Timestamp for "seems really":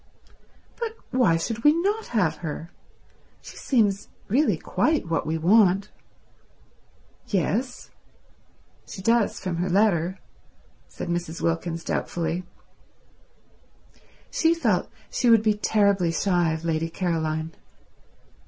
3.55-4.57